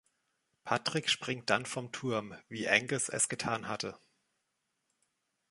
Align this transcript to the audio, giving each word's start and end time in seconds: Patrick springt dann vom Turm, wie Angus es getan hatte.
Patrick 0.63 1.11
springt 1.11 1.51
dann 1.51 1.67
vom 1.67 1.91
Turm, 1.91 2.35
wie 2.49 2.67
Angus 2.67 3.07
es 3.09 3.29
getan 3.29 3.67
hatte. 3.67 3.99